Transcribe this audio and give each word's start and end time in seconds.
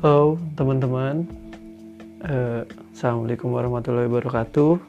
Halo 0.00 0.40
teman-teman, 0.56 1.28
uh, 2.24 2.64
assalamualaikum 2.96 3.52
warahmatullahi 3.52 4.08
wabarakatuh. 4.08 4.80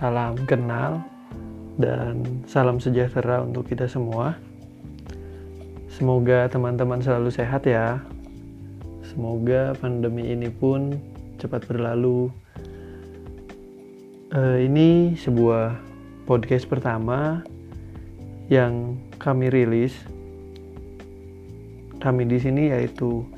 Salam 0.00 0.32
kenal 0.48 1.04
dan 1.76 2.24
salam 2.48 2.80
sejahtera 2.80 3.44
untuk 3.44 3.68
kita 3.68 3.84
semua. 3.84 4.40
Semoga 5.92 6.48
teman-teman 6.48 7.04
selalu 7.04 7.36
sehat 7.36 7.68
ya. 7.68 8.00
Semoga 9.04 9.76
pandemi 9.76 10.24
ini 10.32 10.48
pun 10.48 10.96
cepat 11.36 11.68
berlalu. 11.68 12.32
Uh, 14.32 14.56
ini 14.56 15.20
sebuah 15.20 15.76
podcast 16.24 16.64
pertama 16.64 17.44
yang 18.48 18.96
kami 19.20 19.52
rilis 19.52 19.92
kami 22.00 22.24
di 22.24 22.40
sini 22.40 22.72
yaitu 22.72 23.28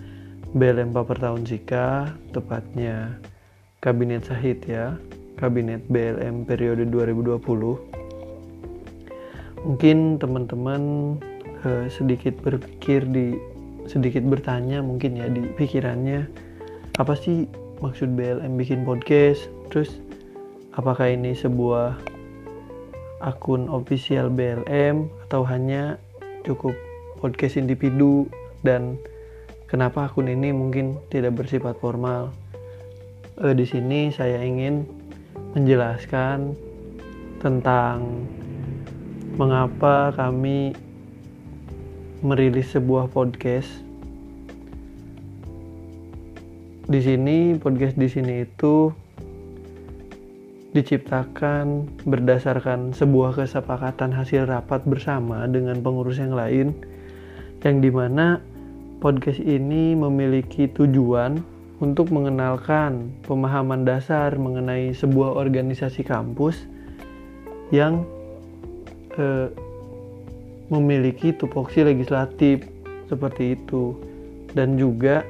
BLM 0.54 0.94
Paper 0.94 1.18
Tahun 1.18 1.42
Sika, 1.42 2.14
tepatnya 2.30 3.18
Kabinet 3.82 4.30
Sahid 4.30 4.62
ya, 4.62 4.94
Kabinet 5.34 5.82
BLM 5.90 6.46
periode 6.46 6.86
2020. 6.86 7.42
Mungkin 9.66 10.22
teman-teman 10.22 10.82
eh, 11.66 11.90
sedikit 11.90 12.38
berpikir 12.38 13.02
di 13.02 13.34
sedikit 13.90 14.22
bertanya 14.22 14.78
mungkin 14.78 15.18
ya 15.18 15.26
di 15.26 15.42
pikirannya 15.58 16.30
apa 17.02 17.18
sih 17.18 17.50
maksud 17.82 18.14
BLM 18.14 18.54
bikin 18.54 18.86
podcast? 18.86 19.50
Terus 19.74 19.98
apakah 20.78 21.10
ini 21.10 21.34
sebuah 21.34 21.98
akun 23.26 23.66
official 23.66 24.30
BLM 24.30 25.10
atau 25.26 25.42
hanya 25.42 25.98
cukup 26.46 26.78
podcast 27.18 27.58
individu 27.58 28.30
dan 28.62 29.02
kenapa 29.74 30.06
akun 30.06 30.30
ini 30.30 30.54
mungkin 30.54 31.02
tidak 31.10 31.34
bersifat 31.34 31.74
formal. 31.82 32.30
E, 33.42 33.50
di 33.58 33.66
sini 33.66 34.14
saya 34.14 34.38
ingin 34.38 34.86
menjelaskan 35.58 36.54
tentang 37.42 38.22
mengapa 39.34 40.14
kami 40.14 40.78
merilis 42.22 42.70
sebuah 42.70 43.10
podcast. 43.10 43.66
Di 46.86 47.02
sini 47.02 47.58
podcast 47.58 47.98
di 47.98 48.06
sini 48.06 48.46
itu 48.46 48.94
diciptakan 50.70 51.98
berdasarkan 52.06 52.94
sebuah 52.94 53.42
kesepakatan 53.42 54.14
hasil 54.14 54.46
rapat 54.46 54.86
bersama 54.86 55.50
dengan 55.50 55.82
pengurus 55.82 56.22
yang 56.22 56.38
lain 56.38 56.70
yang 57.66 57.82
di 57.82 57.90
mana 57.90 58.53
podcast 59.04 59.44
ini 59.44 59.92
memiliki 59.92 60.64
tujuan 60.72 61.44
untuk 61.84 62.08
mengenalkan 62.08 63.12
pemahaman 63.28 63.84
dasar 63.84 64.32
mengenai 64.40 64.96
sebuah 64.96 65.36
organisasi 65.36 66.08
kampus 66.08 66.64
yang 67.68 68.08
eh, 69.20 69.52
memiliki 70.72 71.36
tupoksi 71.36 71.84
legislatif 71.84 72.64
seperti 73.12 73.60
itu 73.60 73.92
dan 74.56 74.80
juga 74.80 75.20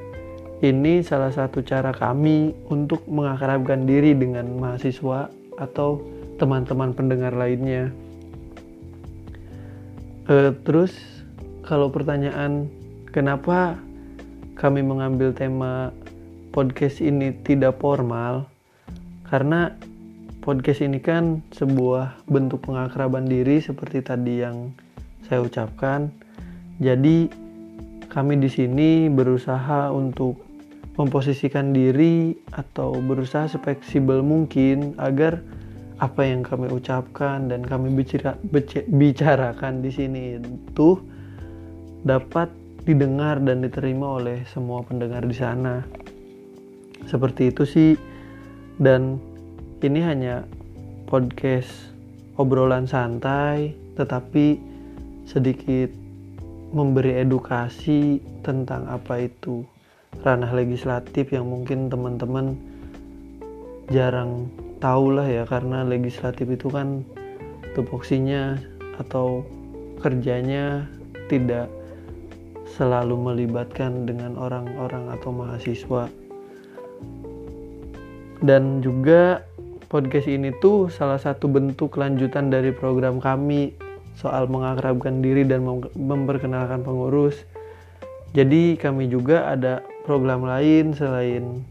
ini 0.62 1.02
salah 1.02 1.34
satu 1.34 1.66
cara 1.66 1.90
kami 1.90 2.54
untuk 2.70 3.02
mengakrabkan 3.10 3.90
diri 3.90 4.14
dengan 4.14 4.54
mahasiswa 4.54 5.34
atau 5.58 5.98
teman-teman 6.38 6.94
pendengar 6.96 7.36
lainnya. 7.36 7.92
E, 10.24 10.56
terus 10.64 10.94
kalau 11.68 11.92
pertanyaan 11.92 12.72
Kenapa 13.14 13.78
kami 14.58 14.82
mengambil 14.82 15.30
tema 15.30 15.94
podcast 16.50 16.98
ini 16.98 17.30
tidak 17.46 17.78
formal? 17.78 18.50
Karena 19.30 19.70
podcast 20.42 20.82
ini 20.82 20.98
kan 20.98 21.38
sebuah 21.54 22.26
bentuk 22.26 22.66
pengakraban 22.66 23.30
diri 23.30 23.62
seperti 23.62 24.02
tadi 24.02 24.42
yang 24.42 24.74
saya 25.30 25.46
ucapkan. 25.46 26.10
Jadi 26.82 27.30
kami 28.10 28.34
di 28.42 28.50
sini 28.50 29.06
berusaha 29.06 29.94
untuk 29.94 30.42
memposisikan 30.98 31.70
diri 31.70 32.34
atau 32.50 32.98
berusaha 32.98 33.46
sefleksibel 33.46 34.26
mungkin 34.26 34.98
agar 34.98 35.38
apa 36.02 36.26
yang 36.26 36.42
kami 36.42 36.66
ucapkan 36.66 37.46
dan 37.46 37.62
kami 37.62 37.94
bicara, 37.94 38.34
bicarakan 38.90 39.86
di 39.86 39.90
sini 39.94 40.42
itu 40.42 40.98
dapat 42.02 42.63
didengar 42.84 43.40
dan 43.40 43.64
diterima 43.64 44.20
oleh 44.20 44.44
semua 44.48 44.84
pendengar 44.84 45.24
di 45.24 45.36
sana. 45.36 45.80
Seperti 47.08 47.48
itu 47.52 47.64
sih. 47.64 47.92
Dan 48.76 49.16
ini 49.80 50.00
hanya 50.04 50.44
podcast 51.08 51.94
obrolan 52.40 52.88
santai 52.88 53.76
tetapi 53.94 54.58
sedikit 55.24 55.92
memberi 56.74 57.22
edukasi 57.22 58.18
tentang 58.42 58.90
apa 58.90 59.22
itu 59.22 59.62
ranah 60.26 60.50
legislatif 60.50 61.30
yang 61.30 61.46
mungkin 61.46 61.86
teman-teman 61.86 62.58
jarang 63.94 64.50
tahu 64.82 65.14
lah 65.14 65.28
ya 65.28 65.46
karena 65.46 65.86
legislatif 65.86 66.50
itu 66.50 66.66
kan 66.66 67.06
tupoksinya 67.78 68.58
atau 68.98 69.46
kerjanya 70.02 70.88
tidak 71.30 71.70
selalu 72.74 73.14
melibatkan 73.14 74.04
dengan 74.04 74.34
orang-orang 74.34 75.14
atau 75.14 75.30
mahasiswa. 75.30 76.10
Dan 78.44 78.82
juga 78.82 79.46
podcast 79.86 80.26
ini 80.26 80.50
tuh 80.58 80.90
salah 80.90 81.22
satu 81.22 81.46
bentuk 81.46 81.94
lanjutan 81.94 82.50
dari 82.50 82.74
program 82.74 83.22
kami 83.22 83.72
soal 84.18 84.50
mengakrabkan 84.50 85.22
diri 85.22 85.46
dan 85.46 85.62
memperkenalkan 85.94 86.82
pengurus. 86.82 87.46
Jadi 88.34 88.74
kami 88.74 89.06
juga 89.06 89.54
ada 89.54 89.86
program 90.02 90.42
lain 90.42 90.92
selain 90.98 91.62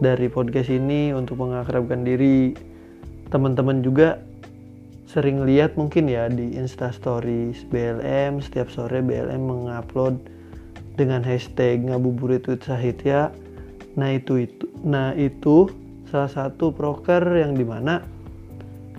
dari 0.00 0.32
podcast 0.32 0.72
ini 0.72 1.12
untuk 1.12 1.44
mengakrabkan 1.44 2.02
diri. 2.08 2.56
Teman-teman 3.28 3.84
juga 3.84 4.16
sering 5.04 5.44
lihat 5.44 5.76
mungkin 5.76 6.08
ya 6.08 6.32
di 6.32 6.56
Insta 6.56 6.88
Stories 6.88 7.64
BLM 7.68 8.40
setiap 8.40 8.72
sore 8.72 9.04
BLM 9.04 9.40
mengupload 9.40 10.37
dengan 10.98 11.22
hashtag 11.22 11.86
ngabuburit 11.86 12.42
with 12.50 12.66
Sahitya 12.66 13.30
nah 13.94 14.10
itu 14.10 14.50
itu 14.50 14.66
nah 14.82 15.14
itu 15.14 15.70
salah 16.10 16.28
satu 16.28 16.74
proker 16.74 17.22
yang 17.38 17.54
di 17.54 17.62
mana 17.62 18.02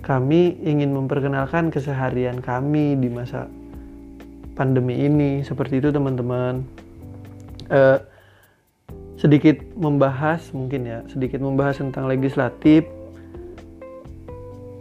kami 0.00 0.56
ingin 0.64 0.96
memperkenalkan 0.96 1.68
keseharian 1.68 2.40
kami 2.40 2.96
di 2.96 3.12
masa 3.12 3.46
pandemi 4.56 5.04
ini. 5.06 5.44
Seperti 5.44 5.80
itu 5.80 5.88
teman-teman. 5.92 6.64
Uh, 7.70 8.02
sedikit 9.20 9.60
membahas 9.76 10.48
mungkin 10.56 10.88
ya 10.88 11.04
sedikit 11.06 11.38
membahas 11.38 11.78
tentang 11.78 12.08
legislatif. 12.08 12.88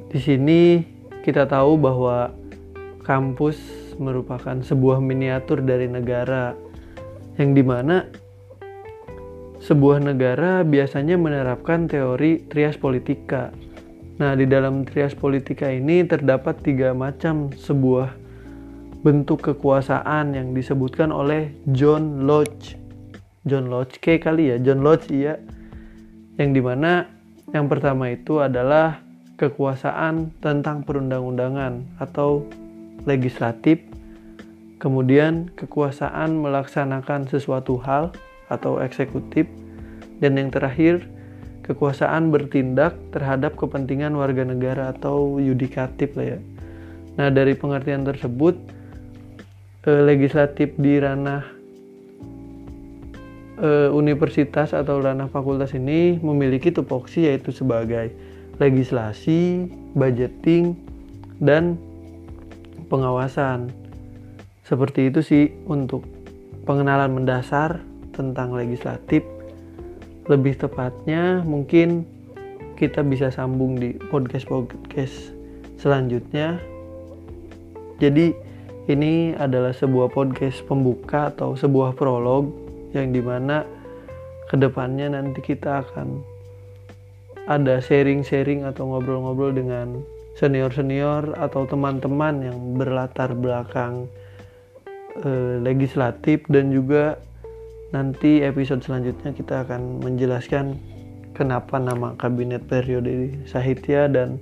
Di 0.09 0.17
sini 0.17 0.81
kita 1.21 1.45
tahu 1.45 1.77
bahwa 1.77 2.33
kampus 3.05 3.59
merupakan 3.99 4.57
sebuah 4.63 5.03
miniatur 5.03 5.61
dari 5.61 5.85
negara 5.85 6.55
yang 7.39 7.55
di 7.55 7.63
mana 7.63 8.03
sebuah 9.63 10.03
negara 10.03 10.67
biasanya 10.67 11.15
menerapkan 11.15 11.87
teori 11.87 12.43
trias 12.51 12.75
politika. 12.75 13.55
Nah, 14.19 14.35
di 14.35 14.43
dalam 14.43 14.83
trias 14.83 15.15
politika 15.15 15.71
ini 15.71 16.03
terdapat 16.03 16.59
tiga 16.59 16.91
macam 16.91 17.55
sebuah 17.55 18.11
bentuk 18.99 19.47
kekuasaan 19.47 20.35
yang 20.35 20.51
disebutkan 20.51 21.15
oleh 21.15 21.55
John 21.71 22.27
Lodge. 22.27 22.75
John 23.47 23.71
Lodge 23.71 24.03
K 24.03 24.19
kali 24.19 24.51
ya, 24.51 24.57
John 24.59 24.83
Lodge 24.83 25.07
iya. 25.07 25.39
Yang 26.35 26.49
di 26.59 26.61
mana 26.63 27.07
yang 27.55 27.71
pertama 27.71 28.11
itu 28.11 28.43
adalah 28.43 28.99
kekuasaan 29.39 30.35
tentang 30.43 30.83
perundang-undangan 30.83 32.03
atau 32.03 32.43
legislatif 33.07 33.88
kemudian 34.79 35.51
kekuasaan 35.59 36.39
melaksanakan 36.39 37.27
sesuatu 37.27 37.77
hal 37.83 38.15
atau 38.47 38.79
eksekutif, 38.79 39.45
dan 40.23 40.39
yang 40.39 40.49
terakhir 40.49 41.05
kekuasaan 41.67 42.33
bertindak 42.33 42.97
terhadap 43.13 43.53
kepentingan 43.53 44.17
warga 44.17 44.41
negara 44.41 44.89
atau 44.89 45.37
yudikatif 45.37 46.17
lah 46.17 46.35
ya. 46.35 46.39
Nah 47.19 47.29
dari 47.29 47.53
pengertian 47.53 48.07
tersebut 48.07 48.57
eh, 49.85 50.01
legislatif 50.01 50.73
di 50.81 50.97
ranah 50.97 51.45
eh, 53.61 53.89
universitas 53.93 54.73
atau 54.73 54.97
ranah 54.97 55.29
fakultas 55.29 55.77
ini 55.77 56.17
memiliki 56.17 56.73
tupoksi 56.73 57.29
yaitu 57.29 57.53
sebagai 57.53 58.09
legislasi, 58.57 59.69
budgeting, 59.95 60.75
dan 61.39 61.79
pengawasan. 62.91 63.71
Seperti 64.69 65.09
itu 65.09 65.25
sih 65.25 65.49
untuk 65.65 66.05
pengenalan 66.69 67.09
mendasar 67.09 67.81
tentang 68.13 68.53
legislatif. 68.53 69.25
Lebih 70.29 70.61
tepatnya 70.61 71.41
mungkin 71.41 72.05
kita 72.77 73.01
bisa 73.01 73.33
sambung 73.33 73.81
di 73.81 73.97
podcast-podcast 74.13 75.33
selanjutnya. 75.81 76.61
Jadi 77.97 78.29
ini 78.85 79.33
adalah 79.33 79.73
sebuah 79.73 80.13
podcast 80.13 80.61
pembuka 80.69 81.33
atau 81.33 81.57
sebuah 81.57 81.97
prolog 81.97 82.53
yang 82.93 83.09
di 83.09 83.25
mana 83.25 83.65
ke 84.53 84.55
depannya 84.57 85.17
nanti 85.17 85.41
kita 85.41 85.81
akan 85.81 86.21
ada 87.49 87.81
sharing-sharing 87.81 88.69
atau 88.69 88.85
ngobrol-ngobrol 88.93 89.49
dengan 89.49 90.05
senior-senior 90.37 91.33
atau 91.41 91.65
teman-teman 91.65 92.45
yang 92.45 92.57
berlatar 92.77 93.33
belakang 93.33 94.05
eh, 95.17 95.55
legislatif 95.63 96.45
dan 96.51 96.69
juga 96.69 97.17
nanti 97.89 98.45
episode 98.45 98.85
selanjutnya 98.85 99.33
kita 99.33 99.65
akan 99.65 100.05
menjelaskan 100.05 100.77
kenapa 101.33 101.81
nama 101.81 102.13
kabinet 102.19 102.67
periode 102.69 103.33
Sahitya 103.49 104.05
dan 104.11 104.37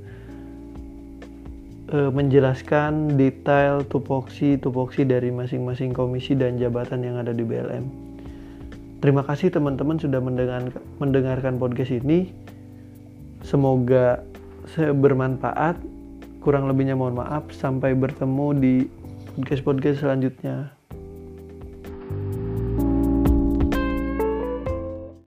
e, 1.87 2.11
menjelaskan 2.11 3.15
detail 3.15 3.87
tupoksi 3.87 4.59
tupoksi 4.59 5.07
dari 5.07 5.31
masing-masing 5.31 5.95
komisi 5.95 6.35
dan 6.35 6.59
jabatan 6.59 7.05
yang 7.07 7.15
ada 7.21 7.31
di 7.31 7.45
BLM. 7.47 7.85
Terima 8.97 9.21
kasih 9.21 9.53
teman-teman 9.53 10.01
sudah 10.01 10.17
mendengarkan, 10.17 10.81
mendengarkan 10.97 11.53
podcast 11.61 11.93
ini. 11.93 12.33
Semoga 13.45 14.25
bermanfaat. 14.75 15.77
Kurang 16.41 16.65
lebihnya 16.65 16.97
mohon 16.97 17.21
maaf. 17.21 17.53
Sampai 17.53 17.93
bertemu 17.93 18.47
di 18.57 18.75
podcast-podcast 19.37 20.01
selanjutnya. 20.01 20.76